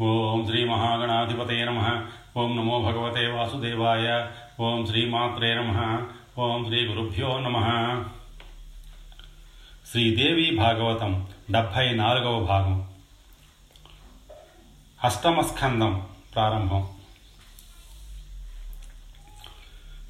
[0.00, 2.06] ఓం శ్రీ మహాగణాధిపతే నమ.
[2.36, 4.26] ఓం నమో భగవతే వాసుదేవాయ.
[4.60, 6.02] ఓం శ్రీమాత్రే నమ.
[6.38, 7.58] ఓం శ్రీ గురుభ్యో నమ.
[9.90, 12.88] శ్రీదేవి భాగవతం డెబ్భై నాలుగవ భాగం.
[15.04, 16.88] అష్టమస్కందం ప్రారంభం.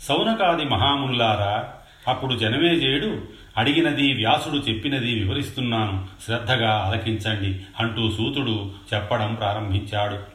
[0.01, 1.75] సౌనకాది మహామునులారా
[2.09, 6.07] అప్పుడు జనమేజయుడు అడిగినది వ్యాసుడు చెప్పినది వివరిస్తున్నాను.
[6.27, 7.61] శ్రద్ధగా ఆలకించండి.
[7.81, 10.34] అంటూ సూతుడు చెప్పడం ప్రారంభించాడు.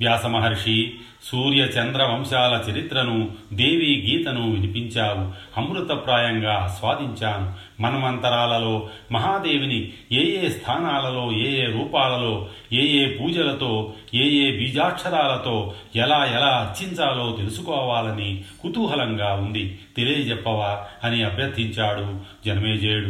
[0.00, 5.32] వ్యాసమహర్షి సూర్య చంద్ర వంశాల చరిత్రను దేవి గీతను వినిపించావు.
[5.60, 7.54] అమృతప్రాయంగా ఆస్వాదించాను.
[7.82, 16.24] మనమంతరాలలో మహాదేవిని ఏ ఏ స్థానాలలో ఏ ఏ రూపాలలో ఏ ఏ పూజలతో ఏ ఏ బీజాక్షరాలతో ఎలా
[16.24, 19.78] ఎలా అర్చించాలో తెలుసుకోవాలని కుతూహలంగా ఉంది.
[19.96, 23.08] తెలియజెప్పవా అని అభ్యర్థించాడు జనమేజయుడు.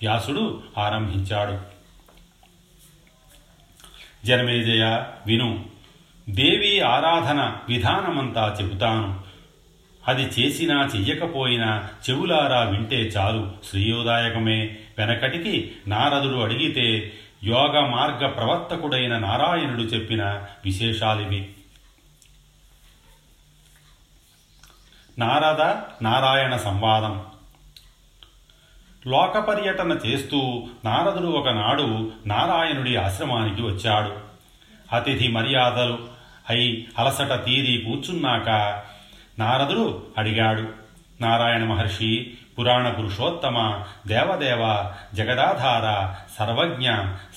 [0.00, 1.58] వ్యాసుడు ఆరంభించాడు.
[4.26, 5.71] జనమేజయ విను.
[6.28, 9.20] దేవి ఆరాధన విధానమంతా చెబుతాను.
[10.08, 13.52] అది చేసినా చెయ్యకపోయినా చెవులారా వింటే చాలు.
[13.70, 14.78] శ్రేయోదాయకమే.
[14.98, 17.12] వెనకటికి నారదుడు అడిగితే
[17.44, 20.24] యోగ మార్గ ప్రవర్తకుడైన నారాయణుడు చెప్పిన
[20.64, 21.52] విశేషాలివి
[25.18, 25.62] నారద
[26.04, 27.24] నారాయణ సంవాదం.
[29.06, 34.32] లోక పర్యటన చేస్తూ నారదుడు ఒకనాడు నారాయణుడి ఆశ్రమానికి వచ్చాడు.
[34.94, 36.11] అతిథి మర్యాదలు
[36.50, 38.82] అయి అలసట తీరి కూర్చున్నాక
[39.38, 40.68] నారదుడు అడిగాడు
[41.20, 46.90] నారాయణ మహర్షి పురాణ పురుషోత్తమ దేవదేవ జగదాధార సర్వజ్ఞ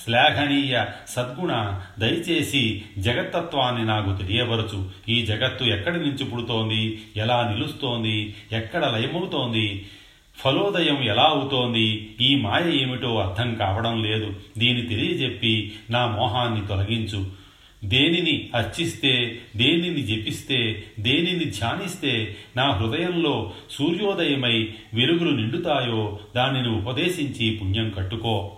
[0.04, 7.02] శ్లాఘనీయ సద్గుణ దయచేసి జగత్తత్వాన్ని నాకు తెలియవరచు ఈ జగత్తు ఎక్కడి నుంచి పుడుతోంది?
[7.16, 8.34] ఎలా నిలుస్తోంది?
[8.52, 9.86] ఎక్కడ లయమవుతోంది?
[10.38, 12.16] ఫలోదయం ఎలా అవుతోంది?
[12.20, 14.34] ఈ మాయ ఏమిటో అర్థం కావడం లేదు.
[14.58, 17.45] దీని తెలియజెప్పి నా మోహాన్ని తొలగించు.
[17.84, 28.56] దేనిని అర్చిస్తే దేనిని జపిస్తే దేనిని ధ్యానిస్తే నా హృదయంలో సూర్యోదయమై వెలుగులు నిండుతాయో దానిని ఉపదేశించి పుణ్యం కట్టుకో.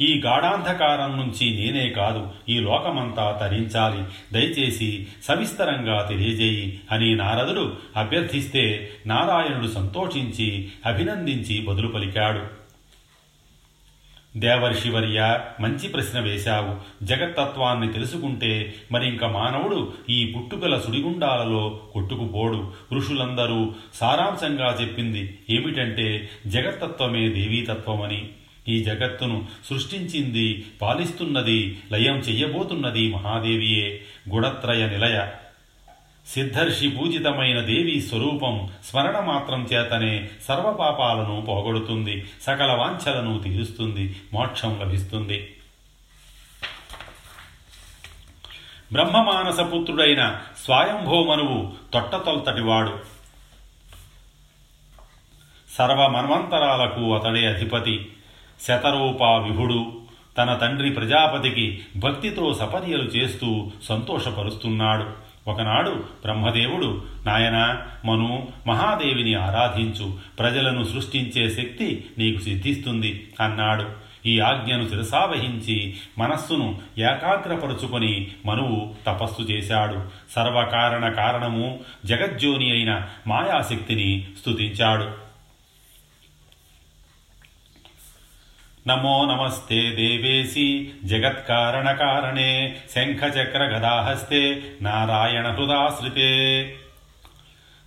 [0.00, 4.04] ఈ గాఢాంధకారం నుంచి నేనే కాదు ఈ లోకమంతా తరించాలి.
[4.32, 12.65] దయచేసి సవిస్తరంగా తెలియజేయి అని నారదుడు అభ్యర్థిస్తే నారాయణుడు సంతోషించి అభినందించి బదులు పలికాడు.
[14.36, 17.04] దేవర్షివర్య మంచి ప్రశ్న వేశావు.
[17.04, 22.72] జగత్తత్వాన్ని తెలుసుకుంటే మరింక మానవుడు ఈ పుట్టుకల సుడిగుండాలలో కొట్టుకుపోడు.
[22.94, 28.28] ఋషులందరూ సారాంశంగా చెప్పింది ఏమిటంటే జగత్తత్వమే దేవీతత్వమని.
[28.68, 34.00] ఈ జగత్తును సృష్టించింది పాలిస్తున్నది లయం చెయ్యబోతున్నది మహాదేవియే.
[34.34, 35.26] గుణత్రయ నిలయ.
[36.26, 45.52] సిద్ధర్షి పూజితమైన దేవి స్వరూపం స్మరణ మాత్రం చేతనే సర్వపాపాలను పోగొడుతుంది సకల వాంఛలను తీరుస్తుంది మోక్షం లభిస్తుంది.
[48.92, 52.98] బ్రహ్మమానసపుత్రుడైన స్వయంభోమనువు తొట్టతొల్తటివాడు
[55.70, 58.12] సర్వ మన్వంతరాలకు అతడే అధిపతి.
[58.60, 60.00] శతరూపా విభుడు
[60.38, 65.25] తన తండ్రి ప్రజాపతికి భక్తితో సపర్యలు చేస్తూ సంతోషపరుస్తున్నాడు.
[65.48, 70.18] ఒకనాడు బ్రహ్మదేవుడు నాయన మను మహాదేవిని ఆరాధించు.
[70.38, 74.06] ప్రజలను సృష్టించే శక్తి నీకు సిద్ధిస్తుంది అన్నాడు.
[74.26, 80.00] ఈ ఆజ్ఞను శిరసావహించి మనస్సును ఏకాగ్రపరుచుకొని మనువు తపస్సు చేశాడు.
[80.32, 85.25] సర్వకారణ కారణము జగజ్జోని అయిన మాయాశక్తిని స్తుతించాడు.
[88.88, 96.62] నమో నమస్తే దేవేసి జగత్కారణకారణే శంఖచక్రగదాహస్తే నారాయణ హృదాశ్రితే.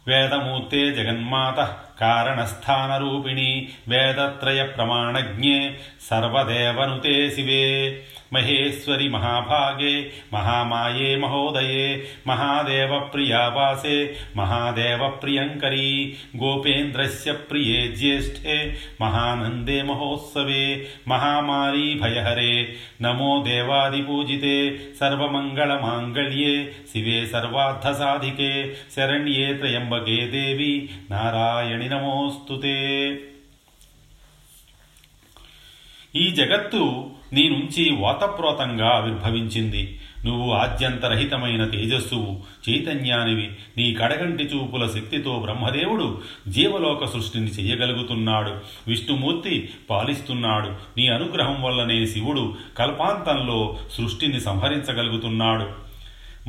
[0.08, 3.70] వేదమూర్తే జగన్మాత కారణస్థానరూపిణి.
[3.88, 5.80] వేదత్రయ ప్రమాణజ్ఞే.
[6.10, 8.04] సర్వదేవనుతే శివే.
[8.34, 22.76] మహేశ్వరి మహాభాగే మహామాయే మహోదయే మహాదేవ ప్రియావాసే మహాదేవ ప్రియంకరీ గోపేంద్రస్య ప్రియే జ్యేష్ఠే మహానందే మహోత్సవే మహామారీ భయహరే
[23.02, 32.78] నమో దేవాదిపూజితే సర్వమంగళమాంగళ్యే శివే సర్వార్థసాధికే శరణ్యే త్రయంబకే దేవి నారాయణి నమోస్తుతే.
[36.16, 40.00] ఈ జగత్తు నీ నుంచి వాతప్రోతంగా ఆవిర్భవించింది.
[40.26, 42.40] నువ్వు ఆద్యంతరహితమైన తేజస్సువు
[42.70, 48.52] చైతన్యానివి నీ కడగంటి చూపుల శక్తితో బ్రహ్మదేవుడు జీవలోక సృష్టిని చేయగలుగుతున్నాడు.
[48.88, 50.70] విష్ణుమూర్తి పాలిస్తున్నాడు.
[50.98, 55.89] నీ అనుగ్రహం వల్లనే శివుడు కల్పాంతంలో సృష్టిని సంహరించగలుగుతున్నాడు.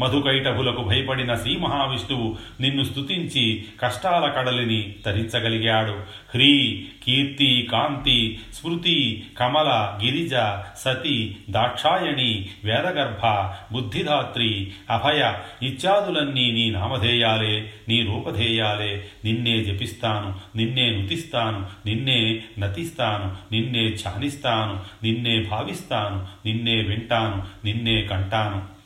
[0.01, 5.93] మధుకైటభులకు భయపడిన శ్రీ మహావిష్ణువు నిన్ను స్తుతించి కష్టాల కడలిని తరించగలిగాడు.
[6.35, 10.35] హ్రీ కీర్తి కాంతి స్మృతి కమల గిరిజ
[10.79, 13.27] సతి దాక్షాయణి వేదగర్భ
[13.75, 19.05] బుద్ధిదాత్రి అభయ ఇత్యాదులన్నీ నీ నామధేయాలే నీ రూపధేయాలే.
[19.25, 28.80] నిన్నే జపిస్తాను నిన్నే నుతిస్తాను నిన్నే నతిస్తాను నిన్నే ఛానిస్తాను నిన్నే భావిస్తాను నిన్నే వింటాను నిన్నే కంటాను.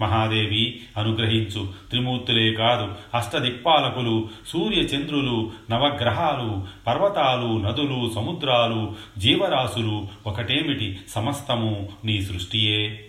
[0.00, 1.68] మహాదేవి అనుగ్రహించు.
[1.90, 13.06] త్రిమూర్తులే కాదు అష్టదిక్పాలకులు సూర్యచంద్రులు నవగ్రహాలు పర్వతాలు నదులు సముద్రాలు జీవరాశులు ఒకటేమిటి సమస్తము నీ సృష్టియే.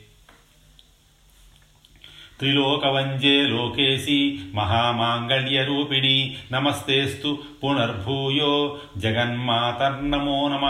[2.40, 8.78] త్రిలోకవంజే లోకేశి మహామాంగళ్యరూపిణి నమస్తేస్తు పునర్భూయో.
[8.98, 10.66] జగన్మాతర్నమో నమ.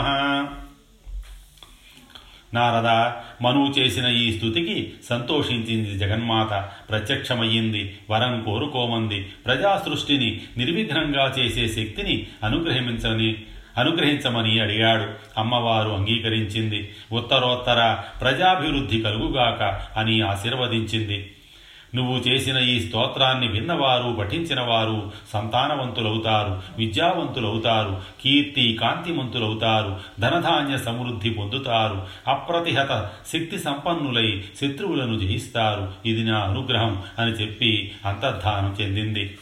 [2.53, 3.11] నారద
[3.45, 6.69] మనువు చేసిన ఈ స్థుతికి సంతోషించింది జగన్మాత.
[6.89, 9.21] ప్రత్యక్షమయ్యింది వరం కోరుకోమంది.
[9.21, 13.35] ప్రజా సృష్టిని నిర్విఘ్నంగా చేసే శక్తిని అనుగ్రహించని
[13.77, 15.39] అనుగ్రహించమని అడిగాడు.
[15.39, 16.89] అమ్మవారు అంగీకరించింది.
[17.11, 21.31] ఉత్తరోత్తర ప్రజాభివృద్ధి కలుగుగాక అని ఆశీర్వదించింది.
[21.95, 33.59] నువ్వు చేసిన ఈ స్తోత్రాన్ని విన్నవారు పఠించినవారు సంతానవంతులవుతారు విద్యావంతులవుతారు కీర్తి కాంతిమంతులవుతారు ధనధాన్య సమృద్ధి పొందుతారు అప్రతిహత శక్తి
[33.59, 35.93] సంపన్నులై శత్రువులను జయిస్తారు.
[36.05, 39.37] ఇది నా అనుగ్రహం అని చెప్పి అంతర్ధానం చెందింది.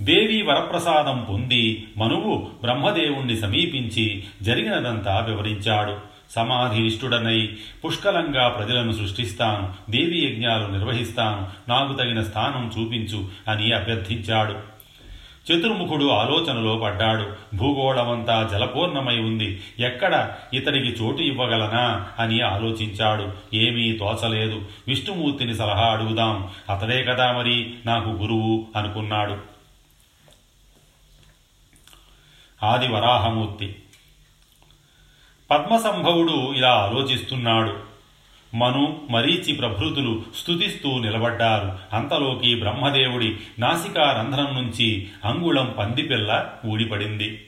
[0.00, 6.09] దేవి వరప్రసాదం పొంది మనువు బ్రహ్మదేవుణ్ణి సమీపించి జరిగినదంతా వివరించాడు.
[6.30, 14.80] సమాధినిష్ఠుడనై పుష్కలంగా ప్రజలను సృష్టిస్తాను దేవి యజ్ఞాలు నిర్వహిస్తాను నాకు తగిన స్థానం చూపించు అని అభ్యర్థించాడు.
[15.52, 17.56] చతుర్ముఖుడు ఆలోచనలో పడ్డాడు.
[17.56, 19.62] భూగోళమంతా జలపూర్ణమై ఉంది.
[19.78, 23.56] ఎక్కడ ఇతనికి చోటు ఇవ్వగలనా అని ఆలోచించాడు.
[23.56, 24.62] ఏమీ తోచలేదు.
[24.88, 26.48] విష్ణుమూర్తిని సలహా అడుగుదాం.
[26.70, 29.36] అతడే కదా మరి నాకు గురువు అనుకున్నాడు.
[32.62, 33.76] ఆది వరాహమూర్తి
[35.50, 37.90] పద్మసంభవుడు ఇలా ఆలోచిస్తున్నాడు.
[38.56, 41.96] మను మరీచి ప్రభృతులు స్థుతిస్తూ నిలబడ్డారు.
[41.96, 47.46] అంతలోకి బ్రహ్మదేవుడి నాసికా రంధ్రం నుంచి అంగుళం పందిపిల్ల ఊడిపడింది.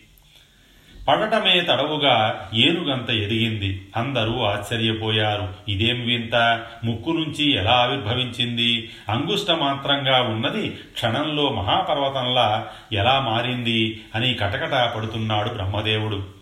[1.09, 3.89] పడటమే తడవుగా ఏనుగంత ఎదిగింది.
[3.97, 5.49] అందరూ ఆశ్చర్యపోయారు.
[5.69, 6.61] ఇదేం వింత?
[6.85, 8.91] ముక్కు నుంచి ఎలా ఆవిర్భవించింది?
[9.09, 14.01] అంగుష్ట మాత్రంగా ఉన్నది క్షణంలో మహాపర్వతంలా ఎలా మారింది?
[14.15, 16.42] అని కటకట పడుతున్నాడు బ్రహ్మదేవుడు.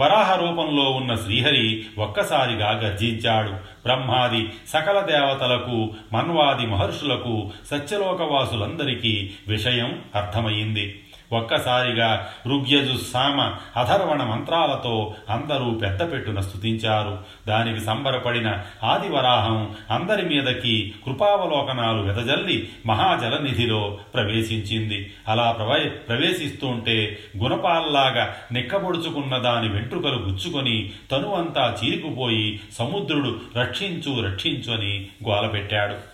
[0.00, 3.48] వరాహ రూపంలో ఉన్న శ్రీహరి ఒక్కసారిగా గర్జించాడు.
[3.48, 11.01] బ్రహ్మాది సకల దేవతలకు మన్వాది మహర్షులకు సత్యలోకవాసులందరికీ విషయం అర్థమైంది
[11.32, 17.18] ఒక్కసారిగా ఋగ్యజు సామ అధర్వణ మంత్రాలతో అందరూ పెద్దపెట్టున స్థుతించారు
[17.48, 25.12] దానికి సంబరపడిన ఆదివరాహం అందరి మీదకి కృపావలోకనాలు వెదజల్లి మహాజలనిధిలో ప్రవేశించింది.
[25.28, 36.11] అలా ప్రవ ప్రవేశిస్తుంటే గుణపాల్లాగా నిక్కబొడుచుకున్న దాని వెంట్రుకలు గుచ్చుకొని తనువంతా చీరుకుపోయి సముద్రుడు రక్షించు రక్షించు అని గోలపెట్టాడు.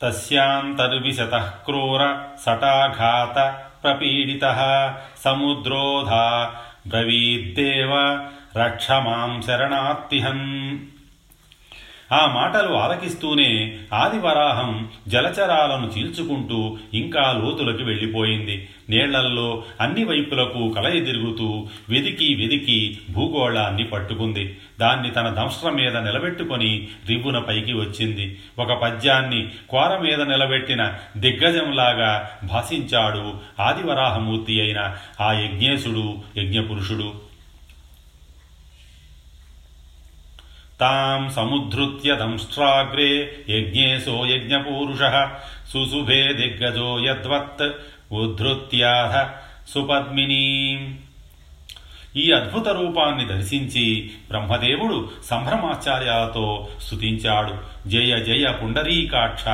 [0.00, 2.02] తస్యాంతర్విశతః క్రూర
[2.44, 3.36] సటాఘాత
[3.82, 4.44] ప్రపీడిత
[5.24, 6.24] సముద్రోధా
[6.86, 7.92] బ్రవీద్దేవ
[8.56, 10.40] రక్ష మాం శరణాత్తిహం
[12.12, 18.68] ఆ మాటలు ఆలకిస్తూనే ఆదివరాహం జలచరాలను చీల్చుకుంటూ ఇంకా లోతులకి వెళ్ళిపోయింది.
[18.90, 24.56] నీళ్ళల్లో అన్ని వైపులకు కలయి తిరుగుతూ వెదికి వెదికి భూగోళాన్ని పట్టుకుంది.
[24.80, 28.38] దాన్ని తన దంష్ట్ర మీద నిలబెట్టుకొని రివ్వున పైకి వచ్చింది.
[28.58, 37.25] ఒక పద్యాన్ని కోర మీద నిలబెట్టిన దిగ్గజంలాగా భాషించాడు ఆదివరాహమూర్తి అయిన ఆ యజ్ఞేశుడు యజ్ఞపురుషుడు.
[40.80, 43.10] ताम समुद्रुत्य दंष्ट्राग्रे
[43.48, 45.26] यज्ञेशो यज्ञपूरुषः
[45.66, 47.62] सुसुभे दिग्गजो यद्वत्
[48.12, 49.14] उद्धृत्याह
[49.66, 51.05] सुपद्मिनीम्।
[52.16, 57.54] ఈ అద్భుత రూపాన్ని దర్శించి బ్రహ్మదేవుడు సంభ్రమాచార్యాలతో స్థుతించాడు
[57.88, 59.44] జయ జయ పుండరీకాక్ష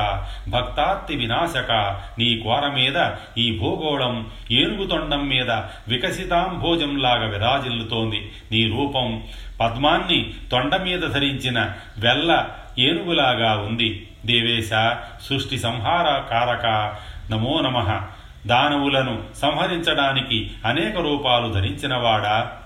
[0.49, 1.71] భక్తార్తి వినాశక
[2.19, 5.51] నీ కోర మీద ఈ భూగోళం ఏనుగుతొండం మీద
[5.87, 8.31] వికసితాంభోజంలాగా విరాజిల్లుతోంది.
[8.51, 9.23] నీ రూపం
[9.61, 14.07] పద్మాన్ని తొండ మీద ధరించిన వెల్ల ఏనుగులాగా ఉంది.
[14.25, 14.95] దేవేశ
[15.29, 16.95] సృష్టి సంహార కారక
[17.31, 18.01] నమో నమః.
[18.47, 22.57] దానవులను సంహరించడానికి అనేక రూపాలు ధరించినవాడా?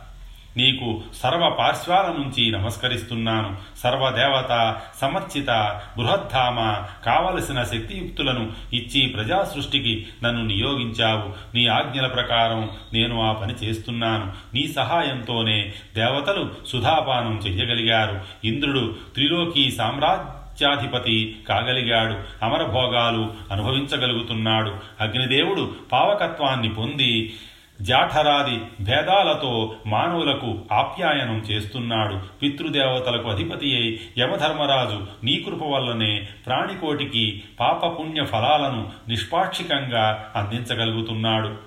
[0.57, 3.55] నీకు సర్వ పార్శ్వాల నుంచి నమస్కరిస్తున్నాను.
[3.83, 11.55] సర్వదేవత సమర్చిత బృహద్ధామ కావలసిన శక్తియుక్తులను ఇచ్చి ప్రజా సృష్టికి నన్ను నియోగించావు.
[11.55, 14.33] నీ ఆజ్ఞల ప్రకారం నేను ఆ పని చేస్తున్నాను.
[14.53, 18.21] నీ సహాయంతోనే దేవతలు సుధాపానం చెయ్యగలిగారు.
[18.43, 22.45] ఇంద్రుడు త్రిలోకి సామ్రాజ్య మత్స్యాధిపతి కాగలిగాడు.
[22.45, 24.75] అమరభోగాలు అనుభవించగలుగుతున్నాడు.
[24.99, 27.33] అగ్నిదేవుడు పావకత్వాన్ని పొంది
[27.81, 32.19] జాఠరాది భేదాలతో మానవులకు ఆప్యాయనం చేస్తున్నాడు.
[32.41, 41.66] పితృదేవతలకు అధిపతి అయి యమధర్మరాజు నీ కృప వల్లనే ప్రాణికోటికి పాపపుణ్య ఫలాలను నిష్పాక్షికంగా అందించగలుగుతున్నాడు.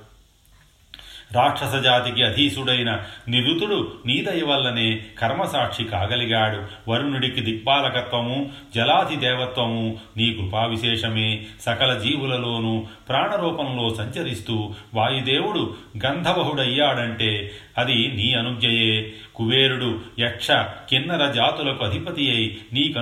[1.33, 6.91] రాక్షస జాతికి అధీసుడైన నిరుతుడు నీదయ వల్లనే కర్మసాక్షి కాగలిగాడు.
[6.91, 11.43] వరుణుడికి దిక్పాలకత్వము జలాధి దేవత్వము నీ కృపావిశేషమే.
[11.61, 15.75] సకల జీవులలోనూ ప్రాణరూపంలో సంచరిస్తూ వాయుదేవుడు
[16.07, 19.13] గంధవహుడయ్యాడంటే అది నీ అనుజ్ఞయే.
[19.41, 20.51] కుబేరుడు యక్ష
[20.89, 22.93] కిన్నర జాతులకు అధిపతి అయి నీ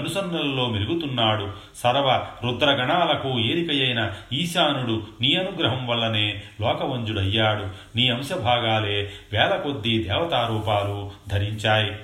[0.66, 7.64] మెరుగుతున్నాడు సర్వ రుద్రగణాలకు ఏరికయైన ఈశానుడు నీ అనుగ్రహం వల్లనే లోకవంజుడయ్యాడు.
[7.97, 11.97] నీ అంశభాగాలే వేల కొద్దీ దేవతారూపాలు ధరించాయి.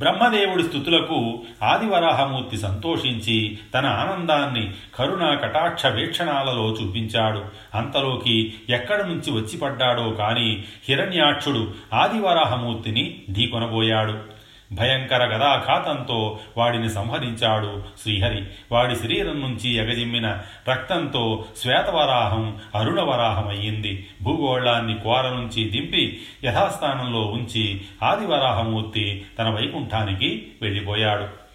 [0.00, 7.44] బ్రహ్మదేవుడి స్థుతులకు ఆదివరాహమూర్తి సంతోషించి తన ఆనందాన్ని కరుణ కటాక్ష వీక్షణాలలో చూపించాడు.
[7.74, 14.37] అంతలోకి ఎక్కడి నుంచి వచ్చి పడ్డాడో కాని హిరణ్యాక్షుడు ఆదివరాహమూర్తిని ఢీకొనబోయాడు.
[14.72, 18.44] భయంకర గదాఘాతంతో వాడిని సంహరించాడు శ్రీహరి.
[18.72, 24.06] వాడి శరీరం నుంచి ఎగజిమ్మిన రక్తంతో శ్వేతవరాహం అరుణవరాహమయ్యింది.
[24.22, 31.47] భూగోళాన్ని కోర నుంచి దింపి యథాస్థానంలో ఉంచి ఆదివరాహమూర్తి తన వైకుంఠానికి వెళ్ళిపోయాడు.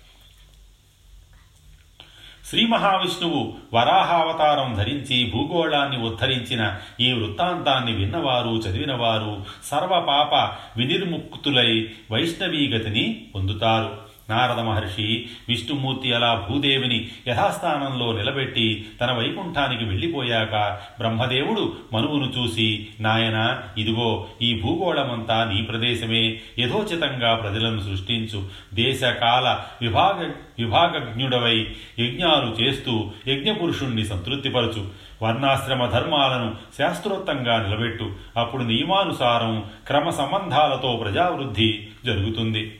[2.54, 10.34] శ్రీ మహావిష్ణువు వరాహావతారం ధరించి భూగోళాన్ని ఉద్ధరించిన ఈ వృత్తాంతాన్ని విన్నవారు చదివినవారు సర్వపాప
[10.78, 14.13] వినిర్ముక్తులై వైష్ణవీగతిని పొందుతారు.
[14.30, 24.28] నారద మహర్షి విష్ణుమూర్తి అలా భూదేవిని యథాస్థానంలో నిలబెట్టి తన వైకుంఠానికి వెళ్ళిపోయాక బ్రహ్మదేవుడు మనువును చూసి నాయన ఇదిగో
[24.42, 26.40] ఈ భూగోళమంతా నీ ప్రదేశమే.
[26.60, 28.44] యథోచితంగా ప్రజలను సృష్టించు.
[28.74, 31.68] దేశకాల విభాగ విభాగజ్ఞుడవై
[32.00, 34.86] యజ్ఞాలు చేస్తూ యజ్ఞపురుషుణ్ణి సంతృప్తిపరచు.
[35.24, 38.12] వర్ణాశ్రమ ధర్మాలను శాస్త్రోత్తంగా నిలబెట్టు.
[38.38, 42.80] అప్పుడు నియమానుసారం క్రమ సంబంధాలతో ప్రజావృద్ధి జరుగుతుంది.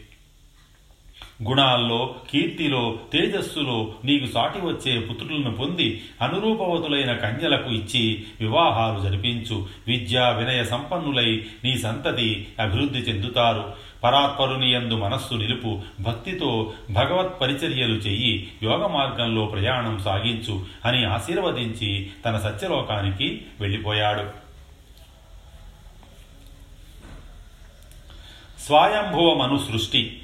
[1.48, 9.68] గుణాల్లో కీర్తిలో తేజస్సులో నీకు సాటి వచ్చే పుత్రులను పొంది అనురూపవతులైన కన్యలకు ఇచ్చి వివాహాలు జరిపించు.
[9.88, 13.74] విద్యా వినయ సంపన్నులై నీ సంతతి అభివృద్ధి చెందుతారు.
[14.04, 15.82] పరాత్పరుని యందు మనస్సు నిలుపు.
[16.02, 18.52] భక్తితో భగవత్ పరిచర్యలు చెయ్యి.
[18.64, 24.44] యోగ మార్గంలో ప్రయాణం సాగించు అని ఆశీర్వదించి తన సత్యలోకానికి వెళ్ళిపోయాడు.
[28.62, 30.20] స్వయంభువ మను సృష్టి.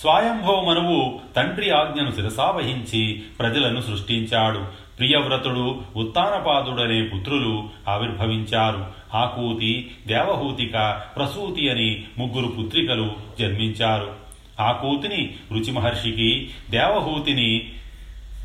[0.00, 4.64] స్వయంభవ మనువు తండ్రి ఆజ్ఞను శిరసావహించి ప్రజలను సృష్టించాడు.
[4.98, 8.86] ప్రియవ్రతుడు ఉత్తానపాదుడనే పుత్రులు ఆవిర్భవించారు.
[9.14, 14.12] ఆకూతి దేవహూతిక ప్రసూతి అని ముగ్గురు పుత్రికలు జన్మించారు.
[14.60, 17.72] ఆకూతిని రుచి మహర్షికి దేవహూతిని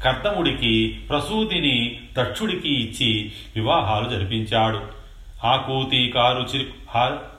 [0.03, 4.81] కర్తముడికి ప్రసూతిని దక్షుడికి ఇచ్చి వివాహాలు జరిపించాడు.
[5.45, 7.34] ఆకూతి కారు చిరు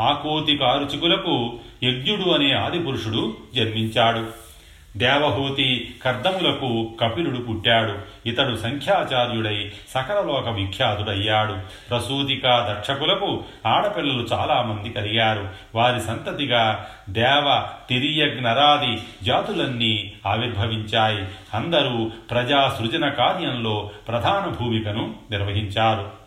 [0.00, 4.50] ఆకోతి కారుచికులకు యజ్ఞుడు అనే ఆదిపురుషుడు జన్మించాడు.
[4.96, 7.98] దేవహూతి కర్దములకు కపిలుడు పుట్టాడు.
[8.28, 11.56] ఇతడు సంఖ్యాచార్యుడై సకలలోక విఖ్యాతుడయ్యాడు.
[11.90, 15.48] ప్రసూతిక దక్షకులకు ఆడపిల్లలు చాలామంది కలిగారు.
[15.74, 21.24] వారి సంతతిగా దేవ తిరియజ్ఞరాది జాతులన్నీ ఆవిర్భవించాయి.
[21.54, 26.19] అందరూ ప్రజా సృజన కార్యంలో ప్రధాన భూమికను నిర్వహించారు.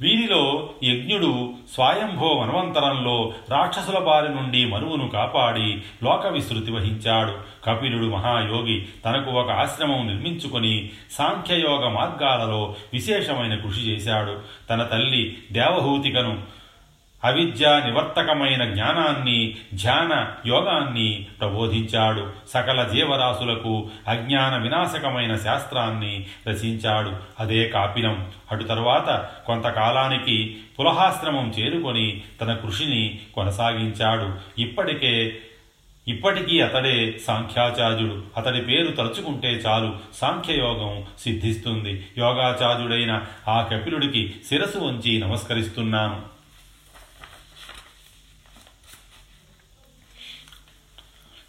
[0.00, 7.32] వీరిలో యజ్ఞుడు స్వయంభో వనవంతరంలో రాక్షసుల బారి నుండి మనువును కాపాడి లోక విస్తృతి వహించాడు.
[7.64, 14.36] కపిలుడు మహాయోగి తనకు ఒక ఆశ్రమం నిర్మించుకొని సాంఖ్యయోగ మార్గాలలో విశేషమైన కృషి చేశాడు.
[14.70, 16.57] తన తల్లి దేవహూతికను
[17.24, 22.32] అవిద్య నివర్తకమైన జ్ఞానాన్ని ధ్యాన యోగాన్ని ప్రబోధించాడు.
[22.54, 27.12] సకల జీవరాశులకు అజ్ఞాన వినాశకమైన శాస్త్రాన్ని రచించాడు.
[27.40, 28.30] అదే కాపిలం.
[28.52, 34.60] అటు తరువాత కొంతకాలానికి పులహాశ్రమం చేరుకొని తన కృషిని కొనసాగించాడు.
[34.60, 35.38] ఇప్పటికే
[36.08, 38.22] ఇప్పటికీ అతడే సాంఖ్యాచార్యుడు.
[38.36, 42.06] అతడి పేరు తలుచుకుంటే చాలు సాంఖ్యయోగం సిద్ధిస్తుంది.
[42.18, 46.37] యోగాచార్యుడైన ఆ కపిలుడికి శిరసు వంచి నమస్కరిస్తున్నాను.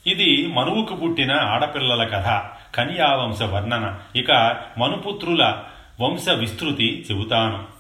[0.07, 2.41] ఇది మనువుకు పుట్టిన ఆడపిల్లల కథ
[2.75, 3.95] కన్యావంశ వర్ణన.
[4.15, 4.31] ఇక
[4.77, 5.57] మనుపుత్రుల
[6.01, 7.79] వంశ విస్తృతి చెబుతాను.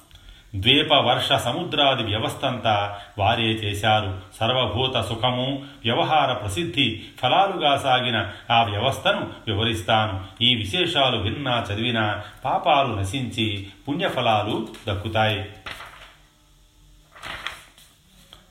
[0.55, 4.21] ద్వీప వర్ష సముద్రాది వ్యవస్థంతా వారే చేశారు.
[4.39, 10.43] సర్వభూత సుఖము వ్యవహార ప్రసిద్ధి ఫలాలుగా సాగిన ఆ వ్యవస్థను వివరిస్తాను.
[10.43, 15.45] ఈ విశేషాలు విన్నా చదివినా పాపాలు నశించి పుణ్యఫలాలు దక్కుతాయి.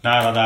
[0.04, 0.38] నారద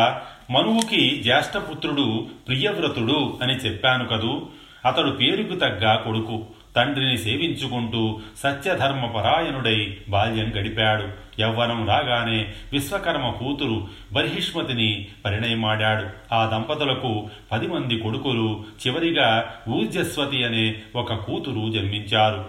[0.51, 4.43] మనువుకి జ్యేష్ఠపుత్రుడు ప్రియవ్రతుడు అని చెప్పాను కదూ.
[4.87, 6.47] అతడు పేరుకు తగ్గ కొడుకు
[6.77, 11.09] తండ్రిని సేవించుకుంటూ సత్యధర్మ పరాయణుడై బాల్యం గడిపాడు.
[11.41, 16.35] యవ్వనం రాగానే విశ్వకర్మ కూతురు బర్హిష్మతిని పరిణయమాడాడు.
[16.35, 22.45] ఆ దంపతులకు పది మంది కొడుకులు చివరిగా ఊర్జస్వతి అనే ఒక కూతురు జన్మించారు.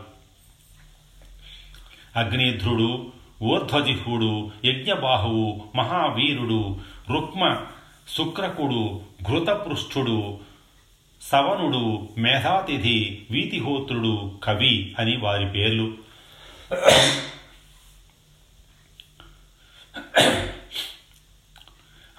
[2.16, 3.06] అగ్నిధ్రుడు
[3.44, 6.78] ఊర్ధ్వజిహ్వుడు యజ్ఞబాహువు మహావీరుడు
[7.12, 7.58] రుక్మ
[8.08, 10.40] శుక్రకుడు ఘృతపృష్ఠుడు
[11.22, 15.94] సవనుడు మేధాతిథి వీతిహోత్రుడు కవి అని వారి పేర్లు.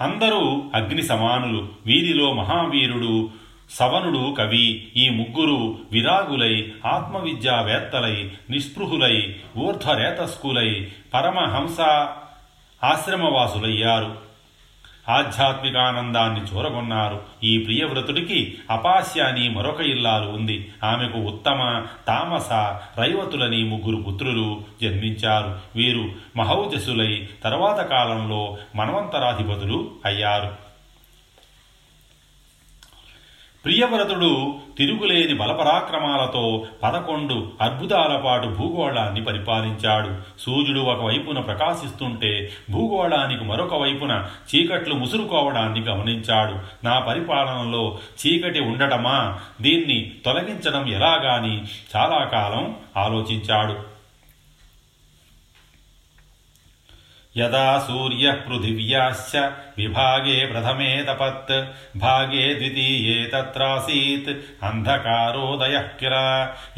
[0.00, 3.30] అందరూ అగ్ని సమానులు వీరిలో మహావీరుడు
[3.70, 11.80] సవనుడు కవి ఈ ముగ్గురు విరాగులై ఆత్మవిద్యావేత్తలై నిస్పృహులై ఊర్ధ్వరేతస్కులై పరమహంస
[12.84, 14.33] ఆశ్రమవాసులయ్యారు.
[15.08, 17.22] ఆధ్యాత్మికానందాన్ని చూరగొన్నారు.
[17.44, 20.72] ఈ ప్రియవ్రతుడికి అపాస్యాని మరొక ఇల్లాలు ఉంది.
[20.84, 22.52] ఆమెకు ఉత్తమ తామస
[22.98, 25.58] రైవతులని ముగ్గురు పుత్రులు జన్మించారు.
[25.76, 30.63] వీరు మహౌజసులై తర్వాత కాలంలో మనవంతరాధిపతులు అయ్యారు.
[33.64, 40.10] ప్రియవ్రతుడు తిరుగులేని బలపరాక్రమాలతో పదకొండు అద్భుతాల పాటు భూగోళాన్ని పరిపాలించాడు.
[40.40, 46.86] సూర్యుడు ఒకవైపున ప్రకాశిస్తుంటే భూగోళానికి మరొక వైపున చీకట్లు ముసురుకోవడాన్ని గమనించాడు.
[46.86, 49.38] నా పరిపాలనలో చీకటి ఉండటమా?
[49.60, 51.62] దీన్ని తొలగించడం ఎలాగాని
[51.96, 53.93] చాలా కాలం ఆలోచించాడు.
[57.36, 59.36] यदा सूर्यः पृथिव्याश्च
[59.78, 61.52] विभागे प्रथमे तपत्,
[61.98, 66.12] भागे द्वितीये तत्रासीत्, अन्धकारोदयः किल?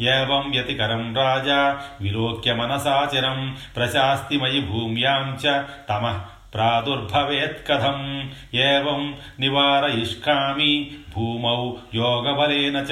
[0.07, 1.69] एवं व्यतिकरं राजा,
[2.01, 5.45] विलोक्य मनसा मनसाचिरं प्रशास्ति मयि भूम्यां च
[5.87, 6.17] तमः
[6.51, 12.85] प्रादुर्भवेत्कथम् एवं निवारयिष्कामि, भूमौ योगबलेन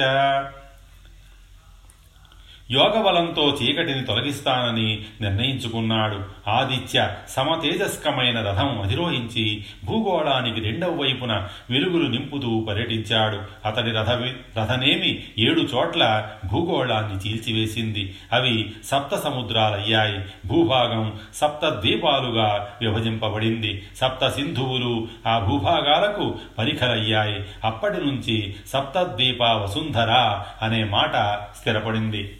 [2.70, 6.20] యోగబలంతో చీకటిని తొలగిస్తానని నిర్ణయించుకున్నాడు.
[6.50, 13.68] ఆదిత్య సమతేజస్కమైన రథం అధిరోహించి భూగోళానికి రెండవ వైపున వెలుగులు నింపుతూ పర్యటించాడు.
[13.68, 14.10] అతడి రథ
[14.58, 18.16] రథనేమి ఏడు చోట్ల భూగోళాన్ని చీల్చివేసింది.
[18.32, 23.82] అవి సప్త సముద్రాలయ్యాయి భూభాగం సప్త ద్వీపాలుగా విభజింపబడింది.
[23.96, 27.44] సప్త సింధువులు ఆ భూభాగాలకు పరిఖలయ్యాయి.
[27.64, 32.36] అప్పటి నుంచి సప్తద్వీప వసుంధర అనే మాట స్థిరపడింది.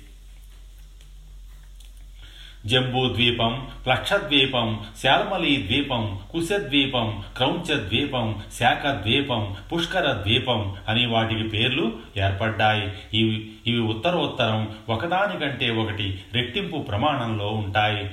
[2.67, 11.93] జంబూ ద్వీపం ప్లక్షద్వీపం శాల్మలీ ద్వీపం కుశద్వీపం క్రౌంచ ద్వీపం శాఖ ద్వీపం పుష్కర ద్వీపం అని వాటికి పేర్లు
[12.17, 12.93] ఏర్పడ్డాయి.
[13.15, 18.05] ఇవి ఇవి ఉత్తరోత్తరం ఒకదానికంటే ఒకటి రెట్టింపు ప్రమాణంలో ఉంటాయి.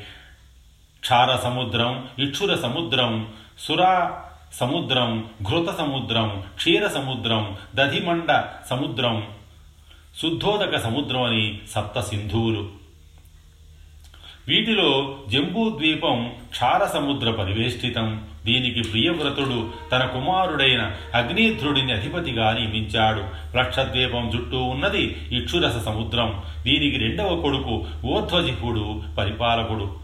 [1.01, 3.27] క్షార సముద్రం ఇక్షుర సముద్రం
[3.59, 4.21] సురా
[4.53, 9.27] సముద్రం ఘృత సముద్రం క్షీర సముద్రం దధిమండ సముద్రం
[10.21, 12.82] శుద్ధోదక సముద్రం అని సప్త సింధువులు
[14.47, 18.23] వీటిలో జంబూ ద్వీపం క్షార సముద్ర పరివేష్టితం.
[18.45, 23.23] దీనికి ప్రియవ్రతుడు తన కుమారుడైన అగ్నిధ్రుడిని అధిపతిగా నియమించాడు.
[23.57, 26.41] లక్షద్వీపం చుట్టూ ఉన్నది ఇక్షురస సముద్రం.
[26.63, 29.95] దీనికి రెండవ కొడుకు ఊర్ధ్వజిహుడు పరిపాలకుడు.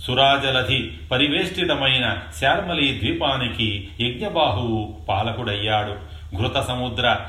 [0.00, 5.94] సురాజలధి పరివేష్టితమైన శాల్మలి ద్వీపానికి యజ్ఞబాహువు పాలకుడయ్యాడు.
[6.36, 7.20] ఘృత సముద్ర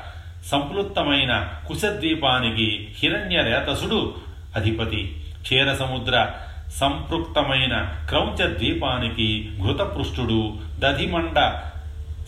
[0.46, 4.14] సంప్లుప్తమైన కుశద్వీపానికి హిరణ్యరేతసుడు
[4.56, 5.23] అధిపతి.
[5.44, 6.30] క్షీర సముద్ర
[6.70, 7.74] సంపృక్తమైన
[8.08, 10.56] క్రౌంచ ద్వీపానికి ఘృతపృష్ఠుడు.
[10.78, 11.62] దధిమండ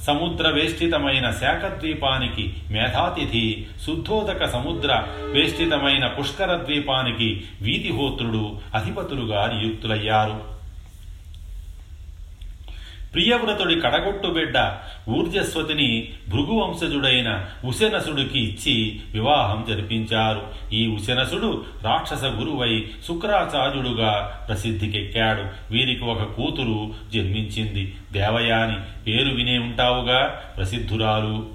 [0.06, 3.66] సముద్ర వేష్టితమైన శాఖద్వీపానికి మేధాతిథి.
[3.86, 10.55] శుద్ధోదక సముద్ర వేష్టితమైన పుష్కర ద్వీపానికి వీతిహోత్రుడు అధిపతులుగా నియుక్తులయ్యారు.
[13.16, 14.72] ప్రియవ్రతుడి కడగొట్టు బిడ్డ
[15.08, 20.46] ఊర్జస్వతిని భృగువంశజుడైన ఉశనసుడికి ఇచ్చి వివాహం జరిపించారు.
[20.72, 25.72] ఈ ఉశనసుడు రాక్షస గురువై శుక్రాచార్యుడుగా ప్రసిద్ధికెక్కాడు.
[25.72, 27.96] వీరికి ఒక కూతురు జన్మించింది.
[28.12, 31.46] దేవయాని పేరు వినే ఉంటావుగా ప్రసిద్ధురాలు.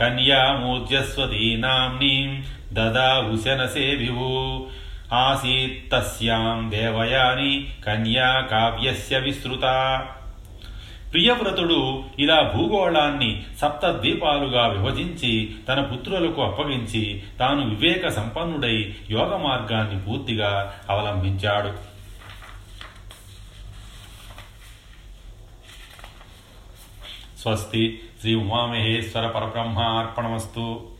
[0.00, 4.66] కన్యామూర్జస్వతీ నామ్నీం దదా ఉశనసేభివు
[5.12, 9.64] ఆసీత్తస్యాం దేవయాని కన్యా కావ్యస్య విస్తృత.
[11.12, 20.80] ప్రియవ్రతుడు ఇలా భూగోళాన్ని సప్త ద్వీపాలుగా విభజించి తన పుత్రులకు అప్పగించి తాను వివేక సంపన్నుడై యోగ మార్గాన్ని పూర్తిగా
[20.90, 21.92] అవలంబించాడు.
[27.40, 28.00] స్వస్తి.
[28.20, 30.91] శ్రీ ఉమామహేశ్వర పరబ్రహ్మ అర్పణమస్తు.